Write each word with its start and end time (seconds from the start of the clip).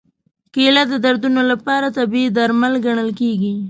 کېله 0.53 0.83
د 0.91 0.93
دردونو 1.05 1.41
لپاره 1.51 1.93
طبیعي 1.97 2.29
درمل 2.37 2.73
ګڼل 2.85 3.09
کېږي. 3.19 3.53